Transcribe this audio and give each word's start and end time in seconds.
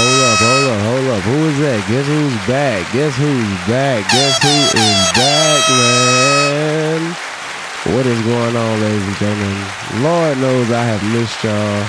Hold 0.00 0.22
up, 0.32 0.38
hold 0.38 0.64
up, 0.64 0.80
hold 0.80 1.08
up. 1.12 1.22
Who 1.24 1.36
is 1.44 1.58
that? 1.60 1.80
Guess 1.92 2.06
who's 2.06 2.32
back? 2.48 2.80
Guess 2.90 3.16
who's 3.20 3.52
back? 3.68 4.00
Guess 4.08 4.40
who 4.40 4.56
is 4.80 5.12
back, 5.12 5.60
man? 5.76 7.00
What 7.94 8.06
is 8.06 8.20
going 8.22 8.56
on, 8.56 8.80
ladies 8.80 9.06
and 9.06 9.16
gentlemen? 9.16 10.02
Lord 10.02 10.38
knows 10.38 10.70
I 10.70 10.84
have 10.84 11.04
missed 11.12 11.44
y'all. 11.44 11.84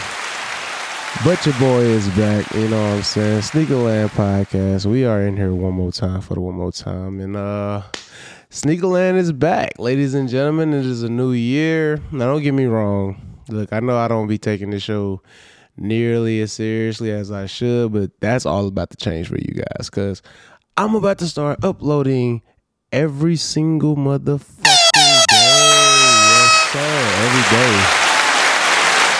But 1.23 1.45
your 1.45 1.55
boy 1.57 1.87
is 1.87 2.09
back, 2.09 2.53
you 2.53 2.67
know 2.67 2.81
what 2.81 2.97
I'm 2.97 3.03
saying? 3.03 3.41
Sneakerland 3.43 4.09
podcast. 4.09 4.85
We 4.85 5.05
are 5.05 5.21
in 5.21 5.37
here 5.37 5.53
one 5.53 5.75
more 5.75 5.93
time 5.93 6.19
for 6.19 6.33
the 6.33 6.41
one 6.41 6.55
more 6.55 6.73
time. 6.73 7.21
And 7.21 7.37
uh 7.37 7.83
Sneakerland 8.49 9.19
is 9.19 9.31
back, 9.31 9.79
ladies 9.79 10.15
and 10.15 10.27
gentlemen. 10.27 10.73
It 10.73 10.85
is 10.85 11.03
a 11.03 11.09
new 11.09 11.31
year. 11.31 12.01
Now 12.11 12.25
don't 12.25 12.43
get 12.43 12.53
me 12.53 12.65
wrong. 12.65 13.39
Look, 13.47 13.71
I 13.71 13.79
know 13.79 13.97
I 13.97 14.09
don't 14.09 14.27
be 14.27 14.37
taking 14.37 14.71
the 14.71 14.81
show 14.81 15.21
nearly 15.77 16.41
as 16.41 16.51
seriously 16.51 17.11
as 17.11 17.31
I 17.31 17.45
should, 17.45 17.93
but 17.93 18.11
that's 18.19 18.45
all 18.45 18.67
about 18.67 18.89
to 18.91 18.97
change 18.97 19.27
for 19.27 19.37
you 19.37 19.53
guys 19.53 19.89
because 19.89 20.21
I'm 20.77 20.95
about 20.95 21.17
to 21.19 21.27
start 21.27 21.63
uploading 21.63 22.41
every 22.91 23.35
single 23.35 23.95
motherfucking 23.95 24.63
day. 24.63 25.23
Yes, 25.31 26.51
sir. 26.71 26.93
Every 27.23 27.45
day. 27.57 27.73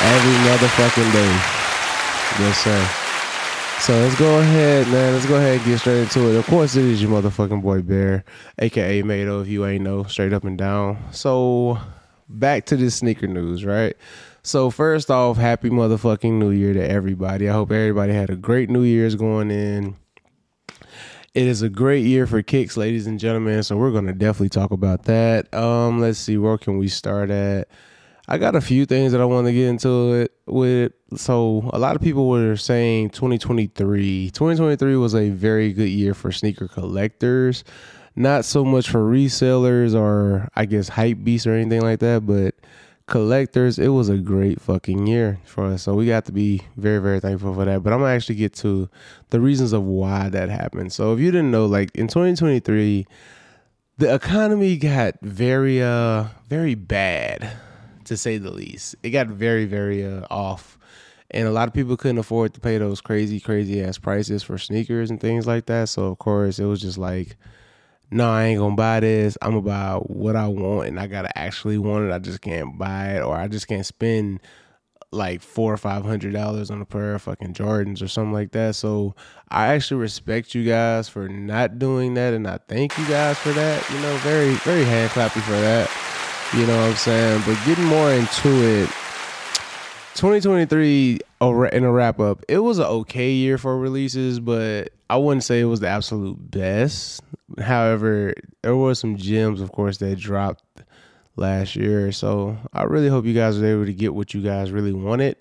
Every 0.04 0.38
motherfucking 0.50 1.12
day. 1.14 1.62
Yes, 2.40 2.58
sir. 2.64 2.98
So 3.82 3.94
let's 3.94 4.18
go 4.20 4.40
ahead, 4.40 4.88
man. 4.90 5.14
Let's 5.14 5.26
go 5.26 5.38
ahead 5.38 5.58
and 5.58 5.66
get 5.66 5.80
straight 5.80 6.02
into 6.02 6.30
it. 6.30 6.36
Of 6.36 6.46
course, 6.46 6.76
it 6.76 6.86
is 6.86 7.02
your 7.02 7.10
motherfucking 7.12 7.64
boy 7.64 7.82
Bear, 7.82 8.24
aka 8.60 9.02
Mado, 9.02 9.42
if 9.42 9.48
you 9.48 9.66
ain't 9.66 9.84
know, 9.84 10.04
straight 10.04 10.34
up 10.34 10.44
and 10.44 10.56
down. 10.56 11.00
So 11.12 11.80
back 12.30 12.68
to 12.68 12.78
this 12.78 12.96
sneaker 12.96 13.26
news, 13.26 13.66
right? 13.66 13.98
So 14.44 14.72
first 14.72 15.12
off, 15.12 15.38
happy 15.38 15.70
motherfucking 15.70 16.34
New 16.34 16.50
Year 16.50 16.74
to 16.74 16.90
everybody. 16.90 17.48
I 17.48 17.54
hope 17.54 17.72
everybody 17.72 18.12
had 18.12 18.32
a 18.32 18.36
great 18.36 18.72
New 18.72 18.82
Year's 18.82 19.14
going 19.14 19.52
in. 19.52 19.96
It 21.36 21.48
is 21.48 21.62
a 21.62 21.70
great 21.70 22.06
year 22.06 22.26
for 22.26 22.42
kicks, 22.42 22.76
ladies 22.76 23.06
and 23.06 23.20
gentlemen. 23.20 23.62
So 23.62 23.78
we're 23.78 23.92
gonna 23.92 24.14
definitely 24.14 24.50
talk 24.50 24.72
about 24.72 25.04
that. 25.04 25.54
Um, 25.54 26.00
let's 26.00 26.18
see, 26.18 26.38
where 26.38 26.58
can 26.58 26.80
we 26.80 26.88
start 26.88 27.30
at? 27.30 27.68
I 28.28 28.40
got 28.40 28.56
a 28.56 28.62
few 28.62 28.88
things 28.88 29.12
that 29.12 29.22
I 29.22 29.26
want 29.26 29.46
to 29.46 29.54
get 29.54 29.68
into 29.68 30.14
it 30.14 30.34
with. 30.48 30.94
So 31.16 31.70
a 31.72 31.78
lot 31.78 31.96
of 31.96 32.02
people 32.02 32.28
were 32.28 32.56
saying 32.56 33.12
2023. 33.12 34.32
2023 34.32 34.96
was 34.96 35.14
a 35.14 35.30
very 35.30 35.72
good 35.72 35.90
year 35.90 36.16
for 36.16 36.32
sneaker 36.32 36.68
collectors. 36.68 37.64
Not 38.16 38.44
so 38.44 38.66
much 38.66 38.90
for 38.90 39.00
resellers 39.00 39.94
or 39.94 40.50
I 40.56 40.66
guess 40.66 40.90
hype 40.90 41.24
beasts 41.24 41.46
or 41.46 41.54
anything 41.54 41.82
like 41.82 42.00
that, 42.00 42.26
but 42.26 42.56
collectors, 43.08 43.80
it 43.80 43.90
was 43.90 44.10
a 44.10 44.18
great 44.18 44.62
fucking 44.62 45.08
year 45.08 45.40
for 45.46 45.66
us. 45.66 45.84
So 45.84 45.94
we 45.94 46.06
got 46.06 46.26
to 46.26 46.32
be 46.32 46.62
very, 46.78 47.00
very 47.00 47.20
thankful 47.20 47.54
for 47.54 47.66
that. 47.66 47.84
But 47.84 47.94
I'm 47.94 48.00
gonna 48.00 48.14
actually 48.14 48.36
get 48.36 48.54
to 48.56 48.90
the 49.30 49.40
reasons 49.40 49.74
of 49.74 49.84
why 49.84 50.30
that 50.30 50.50
happened. 50.50 50.94
So 50.94 51.14
if 51.14 51.20
you 51.20 51.32
didn't 51.32 51.52
know, 51.52 51.66
like 51.66 51.92
in 51.96 52.08
2023, 52.08 53.06
the 53.98 54.14
economy 54.14 54.78
got 54.78 55.16
very 55.22 55.82
uh 55.82 56.26
very 56.48 56.76
bad 56.76 57.52
to 58.06 58.18
say 58.18 58.38
the 58.38 58.52
least. 58.52 58.96
It 59.04 59.12
got 59.12 59.28
very, 59.28 59.66
very 59.66 60.06
uh, 60.06 60.26
off. 60.30 60.78
And 61.30 61.48
a 61.48 61.52
lot 61.52 61.68
of 61.70 61.74
people 61.74 61.96
couldn't 61.96 62.18
afford 62.18 62.54
to 62.56 62.60
pay 62.60 62.78
those 62.78 63.00
crazy, 63.00 63.40
crazy 63.40 63.82
ass 63.82 63.98
prices 63.98 64.44
for 64.44 64.58
sneakers 64.58 65.10
and 65.10 65.20
things 65.20 65.48
like 65.48 65.66
that. 65.68 65.88
So 65.88 66.08
of 66.08 66.20
course 66.20 66.60
it 66.60 66.66
was 66.66 66.82
just 66.82 66.98
like, 66.98 67.38
no, 68.12 68.30
I 68.30 68.44
ain't 68.44 68.60
gonna 68.60 68.76
buy 68.76 69.00
this. 69.00 69.38
I'm 69.42 69.52
gonna 69.52 69.62
buy 69.62 69.94
what 70.04 70.36
I 70.36 70.48
want 70.48 70.90
and 70.90 71.00
I 71.00 71.08
gotta 71.08 71.36
actually 71.38 71.78
want 71.78 72.06
it. 72.06 72.12
I 72.12 72.20
just 72.20 72.42
can't 72.42 72.78
buy 72.78 73.16
it 73.16 73.22
or 73.22 73.36
I 73.36 73.48
just 73.48 73.68
can't 73.68 73.86
spend 73.86 74.42
like 75.14 75.42
four 75.42 75.74
or 75.74 75.78
five 75.78 76.04
hundred 76.04 76.34
dollars 76.34 76.70
on 76.70 76.82
a 76.82 76.86
pair 76.86 77.16
of 77.16 77.22
fucking 77.22 77.54
Jordans 77.54 78.02
or 78.02 78.10
something 78.10 78.34
like 78.34 78.52
that. 78.52 78.76
So 78.76 79.16
I 79.50 79.68
actually 79.68 80.02
respect 80.02 80.54
you 80.54 80.66
guys 80.66 81.08
for 81.08 81.30
not 81.30 81.80
doing 81.80 82.14
that 82.16 82.34
and 82.34 82.48
I 82.48 82.60
thank 82.68 82.98
you 82.98 83.08
guys 83.08 83.38
for 83.38 83.52
that. 83.54 83.90
You 83.90 84.00
know, 84.02 84.16
very, 84.18 84.56
very 84.56 84.84
hand 84.84 85.12
clappy 85.12 85.42
for 85.42 85.52
that. 85.52 85.90
You 86.54 86.68
know 86.68 86.78
what 86.78 86.90
I'm 86.90 86.96
saying? 86.96 87.44
But 87.46 87.58
getting 87.66 87.86
more 87.86 88.12
into 88.12 88.50
it, 88.50 88.90
2023 90.16 91.20
in 91.72 91.84
a 91.86 91.92
wrap 91.92 92.20
up, 92.20 92.44
it 92.50 92.60
was 92.60 92.78
an 92.78 92.86
okay 92.86 93.32
year 93.32 93.58
for 93.58 93.78
releases, 93.78 94.42
but 94.42 94.90
I 95.10 95.16
wouldn't 95.16 95.46
say 95.46 95.62
it 95.62 95.66
was 95.66 95.80
the 95.80 95.88
absolute 95.88 96.52
best. 96.52 97.22
However, 97.60 98.34
there 98.62 98.76
were 98.76 98.96
some 98.96 99.18
gems, 99.18 99.62
of 99.62 99.72
course, 99.72 99.98
that 99.98 100.18
dropped 100.18 100.64
last 101.36 101.76
year. 101.76 102.12
So 102.12 102.58
I 102.74 102.84
really 102.84 103.10
hope 103.10 103.26
you 103.26 103.34
guys 103.34 103.60
were 103.60 103.66
able 103.66 103.86
to 103.86 103.94
get 103.94 104.14
what 104.14 104.34
you 104.34 104.42
guys 104.42 104.72
really 104.72 104.94
wanted. 104.94 105.38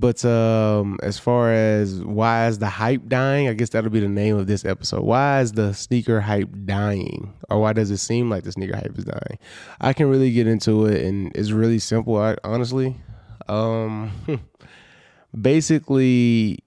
But 0.00 0.24
um, 0.24 0.96
as 1.02 1.18
far 1.18 1.52
as 1.52 2.00
why 2.04 2.46
is 2.46 2.60
the 2.60 2.68
hype 2.68 3.08
dying, 3.08 3.48
I 3.48 3.54
guess 3.54 3.70
that'll 3.70 3.90
be 3.90 3.98
the 3.98 4.08
name 4.08 4.36
of 4.36 4.46
this 4.46 4.64
episode. 4.64 5.02
Why 5.02 5.40
is 5.40 5.52
the 5.52 5.72
sneaker 5.72 6.20
hype 6.20 6.50
dying, 6.66 7.34
or 7.50 7.60
why 7.60 7.72
does 7.72 7.90
it 7.90 7.96
seem 7.96 8.30
like 8.30 8.44
the 8.44 8.52
sneaker 8.52 8.76
hype 8.76 8.96
is 8.96 9.04
dying? 9.04 9.40
I 9.80 9.92
can 9.92 10.08
really 10.08 10.30
get 10.30 10.46
into 10.46 10.86
it, 10.86 11.04
and 11.04 11.32
it's 11.34 11.50
really 11.50 11.80
simple. 11.80 12.16
I, 12.16 12.36
honestly, 12.44 12.96
um, 13.48 14.12
basically, 15.40 16.60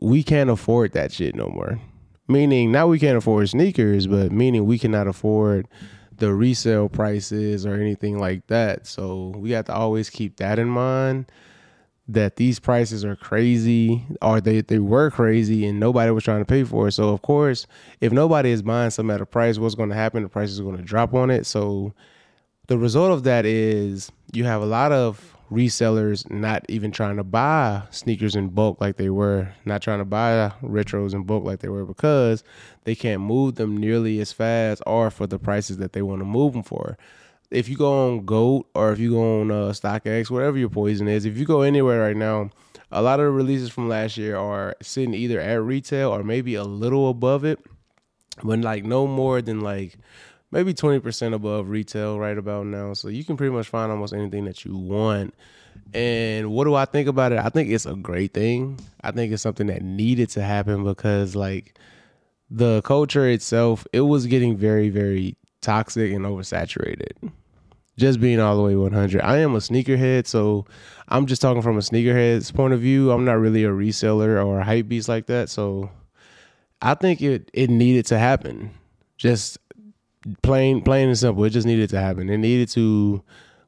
we 0.00 0.22
can't 0.22 0.48
afford 0.48 0.92
that 0.92 1.10
shit 1.10 1.34
no 1.34 1.48
more. 1.48 1.80
Meaning, 2.28 2.72
not 2.72 2.88
we 2.88 2.98
can't 2.98 3.16
afford 3.16 3.48
sneakers, 3.48 4.06
but 4.06 4.32
meaning 4.32 4.66
we 4.66 4.78
cannot 4.78 5.06
afford 5.06 5.68
the 6.16 6.34
resale 6.34 6.88
prices 6.88 7.66
or 7.66 7.74
anything 7.74 8.18
like 8.18 8.46
that. 8.48 8.86
So 8.86 9.34
we 9.36 9.50
have 9.52 9.66
to 9.66 9.74
always 9.74 10.10
keep 10.10 10.36
that 10.36 10.58
in 10.58 10.68
mind 10.68 11.30
that 12.08 12.36
these 12.36 12.58
prices 12.58 13.04
are 13.04 13.16
crazy 13.16 14.04
or 14.22 14.40
they, 14.40 14.60
they 14.60 14.78
were 14.78 15.10
crazy 15.10 15.66
and 15.66 15.80
nobody 15.80 16.10
was 16.10 16.24
trying 16.24 16.40
to 16.40 16.44
pay 16.44 16.62
for 16.62 16.88
it. 16.88 16.92
So 16.92 17.10
of 17.10 17.22
course, 17.22 17.66
if 18.00 18.12
nobody 18.12 18.50
is 18.50 18.62
buying 18.62 18.90
something 18.90 19.14
at 19.14 19.20
a 19.20 19.26
price, 19.26 19.58
what's 19.58 19.74
going 19.74 19.88
to 19.88 19.96
happen? 19.96 20.22
The 20.22 20.28
price 20.28 20.50
is 20.50 20.60
going 20.60 20.76
to 20.76 20.82
drop 20.82 21.14
on 21.14 21.30
it. 21.30 21.46
So 21.46 21.94
the 22.68 22.78
result 22.78 23.12
of 23.12 23.24
that 23.24 23.44
is 23.44 24.10
you 24.32 24.44
have 24.44 24.62
a 24.62 24.66
lot 24.66 24.92
of 24.92 25.35
resellers 25.50 26.28
not 26.30 26.64
even 26.68 26.90
trying 26.90 27.16
to 27.16 27.24
buy 27.24 27.82
sneakers 27.90 28.34
in 28.34 28.48
bulk 28.48 28.80
like 28.80 28.96
they 28.96 29.10
were, 29.10 29.52
not 29.64 29.82
trying 29.82 29.98
to 29.98 30.04
buy 30.04 30.52
retros 30.62 31.14
in 31.14 31.22
bulk 31.22 31.44
like 31.44 31.60
they 31.60 31.68
were 31.68 31.84
because 31.84 32.42
they 32.84 32.94
can't 32.94 33.22
move 33.22 33.54
them 33.54 33.76
nearly 33.76 34.18
as 34.20 34.32
fast 34.32 34.82
or 34.86 35.10
for 35.10 35.26
the 35.26 35.38
prices 35.38 35.76
that 35.78 35.92
they 35.92 36.02
want 36.02 36.20
to 36.20 36.24
move 36.24 36.52
them 36.52 36.62
for. 36.62 36.98
If 37.50 37.68
you 37.68 37.76
go 37.76 38.08
on 38.08 38.24
Goat 38.24 38.66
or 38.74 38.92
if 38.92 38.98
you 38.98 39.12
go 39.12 39.40
on 39.40 39.50
uh, 39.52 39.70
StockX, 39.70 40.30
whatever 40.30 40.58
your 40.58 40.68
poison 40.68 41.06
is, 41.06 41.24
if 41.24 41.38
you 41.38 41.44
go 41.44 41.62
anywhere 41.62 42.00
right 42.00 42.16
now, 42.16 42.50
a 42.90 43.02
lot 43.02 43.20
of 43.20 43.26
the 43.26 43.32
releases 43.32 43.70
from 43.70 43.88
last 43.88 44.16
year 44.16 44.36
are 44.36 44.74
sitting 44.82 45.14
either 45.14 45.40
at 45.40 45.62
retail 45.62 46.10
or 46.10 46.24
maybe 46.24 46.56
a 46.56 46.64
little 46.64 47.08
above 47.08 47.44
it, 47.44 47.60
but 48.42 48.60
like 48.60 48.84
no 48.84 49.06
more 49.06 49.40
than 49.40 49.60
like 49.60 49.96
maybe 50.50 50.74
20% 50.74 51.34
above 51.34 51.68
retail 51.68 52.18
right 52.18 52.36
about 52.36 52.66
now. 52.66 52.92
So 52.94 53.08
you 53.08 53.24
can 53.24 53.36
pretty 53.36 53.52
much 53.52 53.68
find 53.68 53.90
almost 53.90 54.14
anything 54.14 54.44
that 54.44 54.64
you 54.64 54.76
want. 54.76 55.34
And 55.94 56.50
what 56.50 56.64
do 56.64 56.74
I 56.74 56.84
think 56.84 57.08
about 57.08 57.32
it? 57.32 57.38
I 57.38 57.48
think 57.48 57.70
it's 57.70 57.86
a 57.86 57.94
great 57.94 58.34
thing. 58.34 58.78
I 59.02 59.10
think 59.10 59.32
it's 59.32 59.42
something 59.42 59.66
that 59.68 59.82
needed 59.82 60.30
to 60.30 60.42
happen 60.42 60.84
because 60.84 61.36
like 61.36 61.78
the 62.50 62.82
culture 62.82 63.28
itself, 63.28 63.86
it 63.92 64.02
was 64.02 64.26
getting 64.26 64.56
very, 64.56 64.88
very 64.88 65.36
toxic 65.60 66.12
and 66.12 66.24
oversaturated. 66.24 67.32
Just 67.98 68.20
being 68.20 68.40
all 68.40 68.56
the 68.56 68.62
way 68.62 68.76
100. 68.76 69.22
I 69.22 69.38
am 69.38 69.54
a 69.54 69.58
sneakerhead, 69.58 70.26
so 70.26 70.66
I'm 71.08 71.24
just 71.24 71.40
talking 71.40 71.62
from 71.62 71.78
a 71.78 71.80
sneakerhead's 71.80 72.50
point 72.50 72.74
of 72.74 72.80
view. 72.80 73.10
I'm 73.10 73.24
not 73.24 73.38
really 73.38 73.64
a 73.64 73.70
reseller 73.70 74.44
or 74.44 74.60
a 74.60 74.64
hype 74.64 74.88
beast 74.88 75.08
like 75.08 75.26
that. 75.26 75.48
So 75.48 75.90
I 76.82 76.92
think 76.94 77.22
it 77.22 77.50
it 77.54 77.70
needed 77.70 78.04
to 78.06 78.18
happen. 78.18 78.70
Just 79.16 79.56
plain 80.42 80.82
plain 80.82 81.08
and 81.08 81.18
simple. 81.18 81.44
It 81.44 81.50
just 81.50 81.66
needed 81.66 81.90
to 81.90 82.00
happen. 82.00 82.28
It 82.28 82.38
needed 82.38 82.68
to 82.70 83.22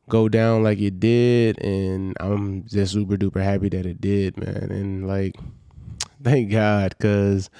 go 0.09 0.29
down 0.29 0.63
like 0.63 0.79
it 0.79 0.99
did, 1.01 1.63
and 1.63 2.17
I'm 2.21 2.67
just 2.67 2.93
super 2.93 3.17
duper 3.17 3.43
happy 3.43 3.69
that 3.71 3.87
it 3.87 4.01
did, 4.01 4.37
man. 4.37 4.71
And 4.71 5.07
like, 5.07 5.37
thank 6.23 6.51
God, 6.51 6.95
because 6.97 7.51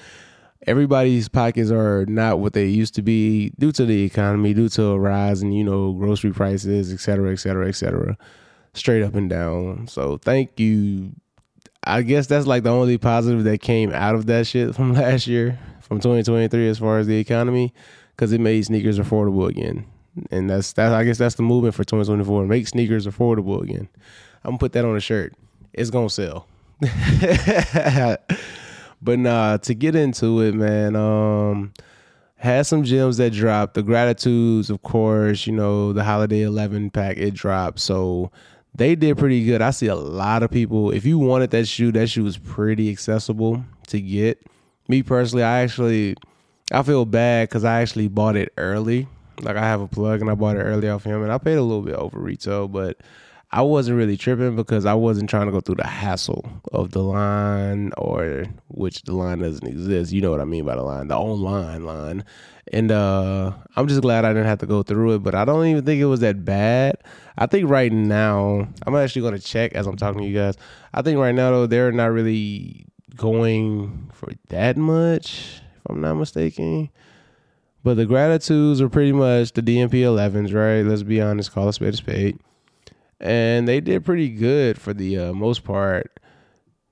everybody's 0.67 1.29
pockets 1.29 1.71
are 1.71 2.05
not 2.07 2.39
what 2.39 2.53
they 2.53 2.65
used 2.65 2.95
to 2.95 3.01
be 3.01 3.51
due 3.59 3.71
to 3.71 3.85
the 3.85 4.03
economy, 4.03 4.53
due 4.53 4.69
to 4.69 4.83
a 4.87 4.99
rise 4.99 5.41
in, 5.41 5.51
you 5.51 5.63
know, 5.63 5.93
grocery 5.93 6.31
prices, 6.31 6.91
et 6.91 6.99
cetera, 6.99 7.31
et 7.31 7.37
cetera, 7.37 7.67
et 7.67 7.75
cetera, 7.75 8.17
straight 8.73 9.03
up 9.03 9.15
and 9.15 9.29
down. 9.29 9.87
So 9.87 10.17
thank 10.17 10.59
you. 10.59 11.13
I 11.83 12.01
guess 12.01 12.27
that's 12.27 12.45
like 12.45 12.63
the 12.63 12.71
only 12.71 12.97
positive 12.97 13.45
that 13.45 13.61
came 13.61 13.93
out 13.93 14.15
of 14.15 14.25
that 14.25 14.47
shit 14.47 14.75
from 14.75 14.93
last 14.95 15.27
year, 15.27 15.57
from 15.81 15.99
2023, 15.99 16.67
as 16.67 16.79
far 16.79 16.99
as 16.99 17.07
the 17.07 17.17
economy, 17.17 17.73
because 18.19 18.33
it 18.33 18.41
made 18.41 18.65
sneakers 18.65 18.99
affordable 18.99 19.47
again. 19.47 19.85
And 20.29 20.49
that's 20.49 20.73
that. 20.73 20.91
I 20.91 21.05
guess 21.05 21.17
that's 21.17 21.35
the 21.35 21.41
movement 21.41 21.73
for 21.73 21.85
2024. 21.85 22.45
Make 22.47 22.67
sneakers 22.67 23.07
affordable 23.07 23.63
again. 23.63 23.87
I'm 24.43 24.51
gonna 24.51 24.57
put 24.57 24.73
that 24.73 24.83
on 24.83 24.97
a 24.97 24.99
shirt. 24.99 25.35
It's 25.71 25.89
gonna 25.89 26.09
sell. 26.09 26.45
But 29.01 29.17
nah, 29.19 29.55
to 29.55 29.73
get 29.73 29.95
into 29.95 30.41
it, 30.41 30.53
man, 30.53 30.97
um, 30.97 31.73
had 32.35 32.65
some 32.65 32.83
gems 32.83 33.15
that 33.15 33.31
dropped. 33.31 33.75
The 33.75 33.81
gratitudes, 33.81 34.69
of 34.69 34.81
course, 34.81 35.47
you 35.47 35.53
know, 35.53 35.93
the 35.93 36.03
holiday 36.03 36.41
eleven 36.41 36.89
pack 36.89 37.15
it 37.15 37.33
dropped. 37.33 37.79
So 37.79 38.29
they 38.75 38.95
did 38.95 39.17
pretty 39.17 39.45
good. 39.45 39.61
I 39.61 39.69
see 39.69 39.87
a 39.87 39.95
lot 39.95 40.43
of 40.43 40.51
people. 40.51 40.91
If 40.91 41.05
you 41.05 41.17
wanted 41.17 41.51
that 41.51 41.65
shoe, 41.65 41.93
that 41.93 42.07
shoe 42.07 42.25
was 42.25 42.37
pretty 42.37 42.91
accessible 42.91 43.63
to 43.87 44.01
get. 44.01 44.45
Me 44.89 45.01
personally, 45.01 45.43
I 45.43 45.61
actually 45.61 46.17
I 46.71 46.83
feel 46.83 47.05
bad 47.05 47.49
because 47.49 47.63
I 47.63 47.81
actually 47.81 48.07
bought 48.07 48.35
it 48.35 48.53
early. 48.57 49.07
Like 49.41 49.55
I 49.55 49.63
have 49.63 49.81
a 49.81 49.87
plug 49.87 50.21
and 50.21 50.29
I 50.29 50.35
bought 50.35 50.57
it 50.57 50.61
early 50.61 50.89
off 50.89 51.03
him, 51.03 51.23
and 51.23 51.31
I 51.31 51.37
paid 51.37 51.57
a 51.57 51.63
little 51.63 51.81
bit 51.81 51.95
over 51.95 52.19
retail, 52.19 52.67
but 52.67 52.97
I 53.51 53.63
wasn't 53.63 53.97
really 53.97 54.17
tripping 54.17 54.55
because 54.55 54.85
I 54.85 54.93
wasn't 54.93 55.29
trying 55.29 55.47
to 55.47 55.51
go 55.51 55.59
through 55.59 55.75
the 55.75 55.87
hassle 55.87 56.47
of 56.71 56.91
the 56.91 57.01
line 57.01 57.91
or 57.97 58.45
which 58.67 59.01
the 59.03 59.15
line 59.15 59.39
doesn't 59.39 59.65
exist. 59.65 60.11
You 60.11 60.21
know 60.21 60.29
what 60.29 60.41
I 60.41 60.45
mean 60.45 60.65
by 60.65 60.75
the 60.75 60.83
line, 60.83 61.07
the 61.07 61.17
online 61.17 61.85
line. 61.85 62.23
And 62.71 62.91
uh 62.91 63.53
I'm 63.75 63.87
just 63.87 64.01
glad 64.01 64.23
I 64.23 64.33
didn't 64.33 64.45
have 64.45 64.59
to 64.59 64.67
go 64.67 64.83
through 64.83 65.15
it, 65.15 65.23
but 65.23 65.33
I 65.33 65.45
don't 65.45 65.65
even 65.65 65.83
think 65.83 65.99
it 65.99 66.05
was 66.05 66.19
that 66.19 66.45
bad. 66.45 66.97
I 67.39 67.47
think 67.47 67.67
right 67.67 67.91
now, 67.91 68.67
I'm 68.85 68.95
actually 68.95 69.23
going 69.23 69.33
to 69.33 69.39
check 69.39 69.73
as 69.73 69.87
I'm 69.87 69.95
talking 69.95 70.21
to 70.21 70.27
you 70.27 70.37
guys. 70.37 70.55
I 70.93 71.01
think 71.01 71.17
right 71.17 71.33
now 71.33 71.49
though 71.49 71.65
they're 71.65 71.91
not 71.91 72.11
really 72.11 72.85
going 73.15 74.11
for 74.13 74.31
that 74.49 74.77
much 74.77 75.61
I'm 75.89 76.01
not 76.01 76.15
mistaken. 76.15 76.89
But 77.83 77.95
the 77.95 78.05
gratitudes 78.05 78.81
are 78.81 78.89
pretty 78.89 79.13
much 79.13 79.53
the 79.53 79.61
DMP 79.61 80.01
11s, 80.01 80.53
right? 80.53 80.81
Let's 80.81 81.03
be 81.03 81.21
honest, 81.21 81.53
call 81.53 81.69
a 81.69 81.73
spade 81.73 81.93
a 81.93 81.97
spade 81.97 82.39
and 83.19 83.67
they 83.67 83.81
did 83.81 84.05
pretty 84.05 84.29
good 84.29 84.79
for 84.79 84.93
the 84.93 85.17
uh, 85.17 85.33
most 85.33 85.63
part. 85.63 86.19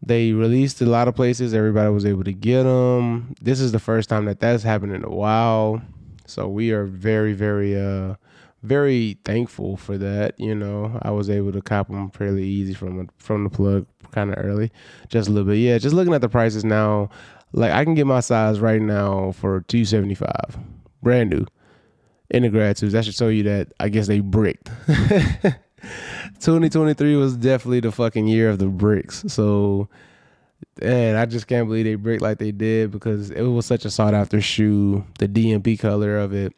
They 0.02 0.32
released 0.32 0.82
a 0.82 0.86
lot 0.86 1.08
of 1.08 1.16
places. 1.16 1.54
Everybody 1.54 1.92
was 1.92 2.06
able 2.06 2.24
to 2.24 2.34
get 2.34 2.64
them. 2.64 3.34
This 3.42 3.60
is 3.60 3.72
the 3.72 3.80
first 3.80 4.10
time 4.10 4.26
that 4.26 4.40
that's 4.40 4.64
happened 4.64 4.94
in 4.94 5.04
a 5.04 5.10
while, 5.10 5.82
so 6.26 6.48
we 6.48 6.72
are 6.72 6.86
very, 6.86 7.34
very, 7.34 7.80
uh, 7.80 8.16
very 8.62 9.18
thankful 9.26 9.78
for 9.78 9.98
that. 9.98 10.40
You 10.40 10.54
know, 10.54 11.00
I 11.02 11.12
was 11.12 11.30
able 11.30 11.52
to 11.54 11.62
cop 11.62 11.88
them 11.88 12.12
fairly 12.12 12.44
easy 12.44 12.74
from 12.74 13.10
from 13.18 13.44
the 13.44 13.50
plug, 13.50 13.88
kind 14.12 14.32
of 14.32 14.44
early, 14.44 14.72
just 15.10 15.30
a 15.30 15.32
little 15.32 15.50
bit. 15.50 15.58
Yeah, 15.58 15.78
just 15.78 15.96
looking 15.96 16.14
at 16.14 16.22
the 16.22 16.30
prices 16.30 16.64
now, 16.64 17.10
like 17.54 17.72
I 17.72 17.84
can 17.84 17.96
get 17.96 18.08
my 18.08 18.20
size 18.20 18.60
right 18.60 18.82
now 18.82 19.32
for 19.32 19.62
two 19.62 19.86
seventy 19.86 20.16
five, 20.16 20.58
brand 21.02 21.30
new, 21.30 21.46
in 22.30 22.44
the 22.44 22.50
grad 22.50 22.62
gratitudes. 22.62 22.94
That 22.94 23.06
should 23.06 23.16
show 23.16 23.30
you 23.30 23.44
that 23.44 23.74
I 23.80 23.90
guess 23.90 24.08
they 24.08 24.20
bricked. 24.20 24.70
2023 26.40 27.16
was 27.16 27.38
definitely 27.38 27.80
the 27.80 27.92
fucking 27.92 28.28
year 28.28 28.50
of 28.50 28.60
the 28.60 28.68
bricks. 28.68 29.24
So, 29.28 29.90
and 30.82 31.18
I 31.18 31.26
just 31.26 31.48
can't 31.48 31.68
believe 31.68 31.86
they 31.86 31.96
bricked 31.96 32.22
like 32.22 32.38
they 32.40 32.52
did 32.52 32.92
because 32.92 33.32
it 33.32 33.44
was 33.44 33.66
such 33.66 33.86
a 33.86 33.90
sought 33.90 34.14
after 34.14 34.42
shoe. 34.42 35.06
The 35.20 35.28
DMP 35.28 35.80
color 35.80 36.18
of 36.18 36.34
it. 36.34 36.54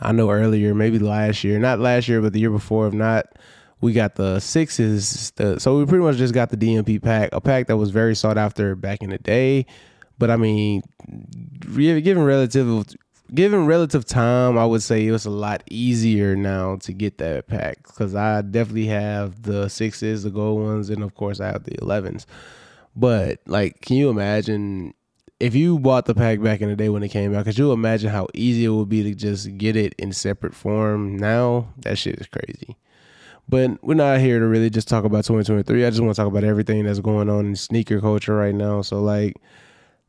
I 0.00 0.12
know 0.12 0.30
earlier, 0.30 0.74
maybe 0.74 0.98
last 0.98 1.44
year, 1.44 1.58
not 1.58 1.78
last 1.78 2.08
year, 2.08 2.20
but 2.20 2.32
the 2.32 2.40
year 2.40 2.50
before, 2.50 2.88
if 2.88 2.92
not, 2.94 3.26
we 3.80 3.92
got 3.92 4.16
the 4.16 4.40
sixes. 4.40 5.30
The, 5.36 5.60
so 5.60 5.78
we 5.78 5.86
pretty 5.86 6.04
much 6.04 6.16
just 6.16 6.34
got 6.34 6.50
the 6.50 6.56
DMP 6.56 7.00
pack, 7.00 7.30
a 7.32 7.40
pack 7.40 7.68
that 7.68 7.76
was 7.76 7.90
very 7.90 8.16
sought 8.16 8.36
after 8.36 8.74
back 8.74 9.02
in 9.02 9.10
the 9.10 9.18
day. 9.18 9.66
But 10.18 10.30
I 10.30 10.36
mean, 10.36 10.82
given 11.74 12.22
relative 12.22 12.86
given 13.34 13.66
relative 13.66 14.04
time, 14.04 14.56
I 14.56 14.64
would 14.64 14.82
say 14.82 15.06
it 15.06 15.12
was 15.12 15.26
a 15.26 15.30
lot 15.30 15.62
easier 15.70 16.36
now 16.36 16.76
to 16.76 16.92
get 16.92 17.18
that 17.18 17.46
pack 17.48 17.82
because 17.86 18.14
I 18.14 18.42
definitely 18.42 18.86
have 18.86 19.42
the 19.42 19.68
sixes, 19.68 20.22
the 20.22 20.30
gold 20.30 20.62
ones, 20.62 20.90
and 20.90 21.02
of 21.02 21.14
course 21.14 21.40
I 21.40 21.46
have 21.46 21.64
the 21.64 21.76
elevens. 21.82 22.26
But 22.94 23.40
like, 23.46 23.80
can 23.82 23.96
you 23.96 24.08
imagine 24.08 24.94
if 25.38 25.54
you 25.54 25.78
bought 25.78 26.06
the 26.06 26.14
pack 26.14 26.40
back 26.40 26.60
in 26.60 26.68
the 26.68 26.76
day 26.76 26.88
when 26.88 27.02
it 27.02 27.08
came 27.08 27.34
out? 27.34 27.44
Could 27.44 27.58
you 27.58 27.72
imagine 27.72 28.10
how 28.10 28.26
easy 28.32 28.64
it 28.64 28.70
would 28.70 28.88
be 28.88 29.02
to 29.02 29.14
just 29.14 29.58
get 29.58 29.76
it 29.76 29.94
in 29.98 30.12
separate 30.12 30.54
form 30.54 31.16
now? 31.16 31.72
That 31.78 31.98
shit 31.98 32.18
is 32.18 32.26
crazy. 32.26 32.76
But 33.48 33.82
we're 33.84 33.94
not 33.94 34.18
here 34.18 34.40
to 34.40 34.46
really 34.46 34.70
just 34.70 34.88
talk 34.88 35.04
about 35.04 35.24
2023. 35.24 35.84
I 35.84 35.90
just 35.90 36.02
want 36.02 36.16
to 36.16 36.20
talk 36.20 36.28
about 36.28 36.42
everything 36.42 36.84
that's 36.84 36.98
going 36.98 37.30
on 37.30 37.46
in 37.46 37.56
sneaker 37.56 38.00
culture 38.00 38.34
right 38.34 38.54
now. 38.54 38.82
So 38.82 39.00
like 39.00 39.36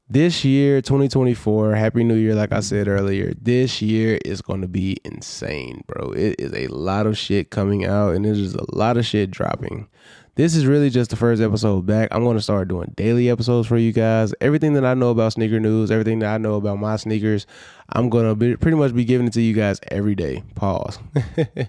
this 0.10 0.46
year 0.46 0.82
2024 0.82 1.76
happy 1.76 2.04
new 2.04 2.16
year 2.16 2.34
like 2.34 2.54
i 2.54 2.62
said 2.62 2.88
earlier 2.88 3.34
this 3.42 3.82
year 3.82 4.18
is 4.24 4.42
going 4.42 4.62
to 4.62 4.68
be 4.68 4.98
insane 5.04 5.84
bro. 5.88 6.12
It 6.12 6.36
is 6.40 6.54
a 6.54 6.68
lot 6.68 7.06
of 7.06 7.18
shit 7.18 7.50
coming 7.50 7.86
out 7.86 8.16
and 8.16 8.24
there's 8.24 8.54
a 8.56 8.76
lot 8.76 8.98
of 8.98 9.06
shit 9.06 9.32
dropping. 9.32 9.88
This 10.36 10.56
is 10.56 10.68
really 10.68 10.92
just 10.92 11.10
the 11.10 11.16
first 11.16 11.42
episode 11.42 11.88
back. 11.88 12.10
I'm 12.12 12.24
going 12.24 12.38
to 12.38 12.44
start 12.44 12.68
doing 12.68 12.94
daily 12.96 13.28
episodes 13.28 13.68
for 13.68 13.76
you 13.78 13.92
guys. 13.92 14.34
Everything 14.40 14.74
that 14.74 14.86
i 14.86 14.94
know 14.94 15.10
about 15.10 15.34
sneaker 15.34 15.60
news 15.60 15.92
everything 15.92 16.20
that 16.20 16.34
i 16.34 16.38
know 16.38 16.56
about 16.56 16.80
my 16.80 16.96
sneakers 16.96 17.46
i'm 17.90 18.10
going 18.10 18.26
to 18.26 18.36
be 18.36 18.56
pretty 18.56 18.78
much 18.78 18.94
be 18.96 19.04
giving 19.04 19.28
it 19.28 19.34
to 19.34 19.42
you 19.42 19.54
guys 19.54 19.80
every 19.92 20.16
day. 20.16 20.44
Pause. 20.56 21.00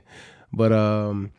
But 0.53 0.73
um 0.73 1.33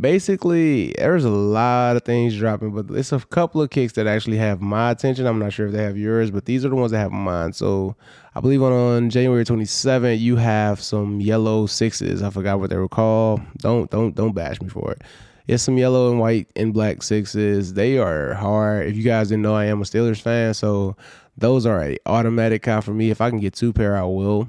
basically 0.00 0.92
there's 0.98 1.24
a 1.24 1.30
lot 1.30 1.96
of 1.96 2.04
things 2.04 2.36
dropping 2.36 2.70
but 2.70 2.94
it's 2.96 3.12
a 3.12 3.20
couple 3.20 3.60
of 3.60 3.70
kicks 3.70 3.94
that 3.94 4.06
actually 4.06 4.36
have 4.36 4.60
my 4.60 4.90
attention. 4.90 5.26
I'm 5.26 5.38
not 5.38 5.52
sure 5.52 5.66
if 5.66 5.72
they 5.72 5.82
have 5.82 5.96
yours 5.96 6.30
but 6.30 6.44
these 6.44 6.64
are 6.64 6.68
the 6.68 6.76
ones 6.76 6.92
that 6.92 6.98
have 6.98 7.12
mine. 7.12 7.52
So 7.52 7.96
i 8.34 8.40
believe 8.40 8.62
on, 8.62 8.72
on 8.72 9.10
january 9.10 9.44
27th 9.44 10.18
you 10.18 10.36
have 10.36 10.80
some 10.80 11.20
yellow 11.20 11.66
sixes. 11.66 12.22
I 12.22 12.30
forgot 12.30 12.60
what 12.60 12.70
they 12.70 12.76
were 12.76 12.88
called. 12.88 13.40
Don't 13.58 13.90
don't 13.90 14.14
don't 14.14 14.34
bash 14.34 14.60
me 14.60 14.68
for 14.68 14.92
it. 14.92 15.02
It's 15.46 15.62
some 15.62 15.78
yellow 15.78 16.10
and 16.10 16.20
white 16.20 16.48
and 16.56 16.74
black 16.74 17.02
sixes. 17.02 17.72
They 17.72 17.98
are 17.98 18.34
hard. 18.34 18.86
If 18.86 18.96
you 18.96 19.02
guys 19.02 19.28
didn't 19.28 19.42
know 19.42 19.54
i 19.54 19.64
am 19.66 19.80
a 19.80 19.84
steelers 19.84 20.20
fan 20.20 20.54
so 20.54 20.96
those 21.36 21.66
are 21.66 21.82
a 21.82 21.96
automatic 22.06 22.62
count 22.62 22.84
for 22.84 22.92
me. 22.94 23.10
If 23.10 23.20
i 23.20 23.30
can 23.30 23.40
get 23.40 23.54
two 23.54 23.72
pair 23.72 23.96
i 23.96 24.02
will 24.02 24.48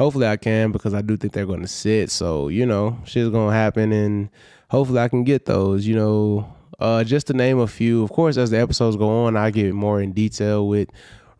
hopefully 0.00 0.26
i 0.26 0.36
can 0.36 0.72
because 0.72 0.94
i 0.94 1.02
do 1.02 1.16
think 1.16 1.32
they're 1.32 1.46
going 1.46 1.62
to 1.62 1.68
sit 1.68 2.10
so 2.10 2.48
you 2.48 2.66
know 2.66 2.98
shit's 3.04 3.30
going 3.30 3.50
to 3.50 3.54
happen 3.54 3.92
and 3.92 4.30
hopefully 4.70 5.00
I 5.00 5.08
can 5.08 5.24
get 5.24 5.44
those. 5.44 5.86
You 5.86 5.96
know, 5.96 6.56
uh, 6.78 7.04
just 7.04 7.26
to 7.26 7.34
name 7.34 7.58
a 7.58 7.66
few. 7.66 8.02
Of 8.02 8.10
course, 8.10 8.38
as 8.38 8.50
the 8.50 8.58
episodes 8.58 8.96
go 8.96 9.26
on, 9.26 9.36
I 9.36 9.50
get 9.50 9.74
more 9.74 10.00
in 10.00 10.12
detail 10.12 10.66
with 10.66 10.88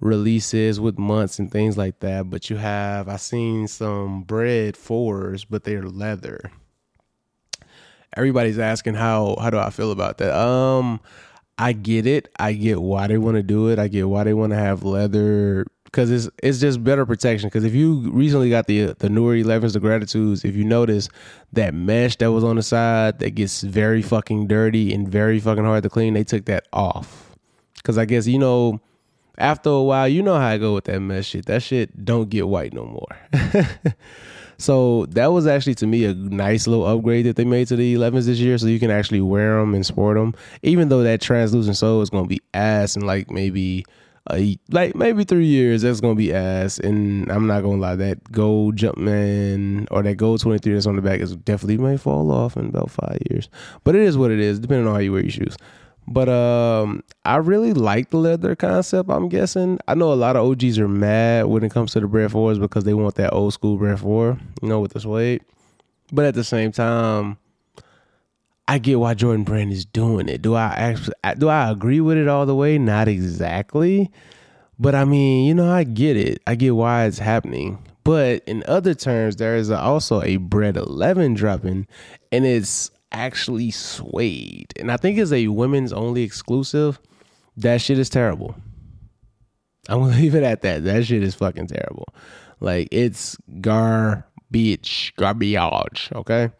releases, 0.00 0.78
with 0.78 0.98
months 0.98 1.38
and 1.38 1.50
things 1.50 1.78
like 1.78 2.00
that. 2.00 2.28
But 2.28 2.50
you 2.50 2.56
have 2.56 3.08
I 3.08 3.16
seen 3.16 3.68
some 3.68 4.22
Bred 4.22 4.76
fours, 4.76 5.44
but 5.44 5.64
they're 5.64 5.88
leather. 5.88 6.50
Everybody's 8.16 8.58
asking 8.58 8.94
how 8.94 9.36
how 9.40 9.50
do 9.50 9.58
I 9.58 9.70
feel 9.70 9.92
about 9.92 10.18
that? 10.18 10.36
Um, 10.36 11.00
I 11.56 11.72
get 11.72 12.06
it. 12.06 12.28
I 12.38 12.54
get 12.54 12.80
why 12.82 13.06
they 13.06 13.18
want 13.18 13.36
to 13.36 13.42
do 13.42 13.68
it. 13.68 13.78
I 13.78 13.88
get 13.88 14.08
why 14.08 14.24
they 14.24 14.34
want 14.34 14.50
to 14.50 14.58
have 14.58 14.82
leather 14.82 15.66
because 15.90 16.10
it's 16.10 16.28
it's 16.42 16.60
just 16.60 16.82
better 16.84 17.04
protection. 17.04 17.48
Because 17.48 17.64
if 17.64 17.74
you 17.74 18.10
recently 18.12 18.50
got 18.50 18.66
the 18.66 18.94
the 18.98 19.08
newer 19.08 19.34
11s, 19.34 19.72
the 19.72 19.80
gratitudes, 19.80 20.44
if 20.44 20.54
you 20.54 20.64
notice 20.64 21.08
that 21.52 21.74
mesh 21.74 22.16
that 22.16 22.30
was 22.32 22.44
on 22.44 22.56
the 22.56 22.62
side 22.62 23.18
that 23.18 23.30
gets 23.30 23.62
very 23.62 24.02
fucking 24.02 24.46
dirty 24.46 24.92
and 24.92 25.08
very 25.08 25.40
fucking 25.40 25.64
hard 25.64 25.82
to 25.82 25.88
clean, 25.88 26.14
they 26.14 26.24
took 26.24 26.44
that 26.46 26.66
off. 26.72 27.36
Because 27.76 27.98
I 27.98 28.04
guess 28.04 28.26
you 28.26 28.38
know, 28.38 28.80
after 29.38 29.70
a 29.70 29.82
while, 29.82 30.08
you 30.08 30.22
know 30.22 30.38
how 30.38 30.46
I 30.46 30.58
go 30.58 30.74
with 30.74 30.84
that 30.84 31.00
mesh 31.00 31.26
shit. 31.26 31.46
That 31.46 31.62
shit 31.62 32.04
don't 32.04 32.30
get 32.30 32.46
white 32.46 32.72
no 32.72 32.84
more. 32.84 33.18
so 34.58 35.06
that 35.06 35.28
was 35.28 35.46
actually 35.46 35.74
to 35.76 35.86
me 35.86 36.04
a 36.04 36.14
nice 36.14 36.66
little 36.66 36.86
upgrade 36.86 37.26
that 37.26 37.36
they 37.36 37.44
made 37.44 37.66
to 37.68 37.76
the 37.76 37.94
11s 37.96 38.26
this 38.26 38.38
year, 38.38 38.58
so 38.58 38.66
you 38.66 38.78
can 38.78 38.90
actually 38.90 39.20
wear 39.20 39.58
them 39.58 39.74
and 39.74 39.84
sport 39.84 40.16
them. 40.16 40.34
Even 40.62 40.88
though 40.88 41.02
that 41.02 41.20
translucent 41.20 41.76
sole 41.76 42.00
is 42.00 42.10
gonna 42.10 42.28
be 42.28 42.40
ass 42.54 42.94
and 42.94 43.06
like 43.06 43.30
maybe 43.30 43.84
uh, 44.26 44.40
like 44.70 44.94
maybe 44.94 45.24
three 45.24 45.46
years, 45.46 45.82
that's 45.82 46.00
gonna 46.00 46.14
be 46.14 46.32
ass. 46.32 46.78
And 46.78 47.30
I'm 47.30 47.46
not 47.46 47.62
gonna 47.62 47.80
lie, 47.80 47.96
that 47.96 48.30
gold 48.30 48.76
Jumpman 48.76 49.86
or 49.90 50.02
that 50.02 50.16
gold 50.16 50.40
23 50.40 50.74
that's 50.74 50.86
on 50.86 50.96
the 50.96 51.02
back 51.02 51.20
is 51.20 51.36
definitely 51.36 51.78
may 51.78 51.96
fall 51.96 52.30
off 52.30 52.56
in 52.56 52.66
about 52.66 52.90
five 52.90 53.18
years. 53.30 53.48
But 53.84 53.94
it 53.94 54.02
is 54.02 54.18
what 54.18 54.30
it 54.30 54.40
is, 54.40 54.58
depending 54.58 54.86
on 54.86 54.94
how 54.94 55.00
you 55.00 55.12
wear 55.12 55.22
your 55.22 55.30
shoes. 55.30 55.56
But 56.06 56.28
um, 56.28 57.04
I 57.24 57.36
really 57.36 57.72
like 57.72 58.10
the 58.10 58.16
leather 58.16 58.56
concept. 58.56 59.10
I'm 59.10 59.28
guessing. 59.28 59.78
I 59.86 59.94
know 59.94 60.12
a 60.12 60.14
lot 60.14 60.34
of 60.36 60.44
OGs 60.44 60.78
are 60.78 60.88
mad 60.88 61.46
when 61.46 61.62
it 61.62 61.70
comes 61.70 61.92
to 61.92 62.00
the 62.00 62.08
Bred 62.08 62.32
Fours 62.32 62.58
because 62.58 62.84
they 62.84 62.94
want 62.94 63.14
that 63.14 63.32
old 63.32 63.52
school 63.52 63.76
Bred 63.76 64.00
Four, 64.00 64.38
you 64.60 64.68
know, 64.68 64.80
with 64.80 64.92
the 64.92 65.00
suede. 65.00 65.42
But 66.12 66.24
at 66.24 66.34
the 66.34 66.42
same 66.42 66.72
time, 66.72 67.38
I 68.70 68.78
get 68.78 69.00
why 69.00 69.14
Jordan 69.14 69.42
Brand 69.42 69.72
is 69.72 69.84
doing 69.84 70.28
it. 70.28 70.42
Do 70.42 70.54
I 70.54 70.66
actually 70.66 71.14
do 71.38 71.48
I 71.48 71.72
agree 71.72 72.00
with 72.00 72.16
it 72.16 72.28
all 72.28 72.46
the 72.46 72.54
way? 72.54 72.78
Not 72.78 73.08
exactly. 73.08 74.12
But 74.78 74.94
I 74.94 75.04
mean, 75.04 75.48
you 75.48 75.54
know, 75.54 75.68
I 75.68 75.82
get 75.82 76.16
it. 76.16 76.40
I 76.46 76.54
get 76.54 76.76
why 76.76 77.06
it's 77.06 77.18
happening. 77.18 77.84
But 78.04 78.44
in 78.46 78.62
other 78.68 78.94
terms, 78.94 79.34
there 79.34 79.56
is 79.56 79.72
also 79.72 80.22
a 80.22 80.36
Bred 80.36 80.76
11 80.76 81.34
dropping 81.34 81.88
and 82.30 82.46
it's 82.46 82.92
actually 83.10 83.72
suede. 83.72 84.72
And 84.78 84.92
I 84.92 84.96
think 84.98 85.18
it's 85.18 85.32
a 85.32 85.48
women's 85.48 85.92
only 85.92 86.22
exclusive. 86.22 87.00
That 87.56 87.80
shit 87.80 87.98
is 87.98 88.08
terrible. 88.08 88.54
I'm 89.88 89.98
gonna 89.98 90.14
leave 90.20 90.36
it 90.36 90.44
at 90.44 90.62
that. 90.62 90.84
That 90.84 91.06
shit 91.06 91.24
is 91.24 91.34
fucking 91.34 91.66
terrible. 91.66 92.06
Like 92.60 92.86
it's 92.92 93.36
garbage, 93.60 95.12
garbage. 95.16 96.08
Okay. 96.14 96.50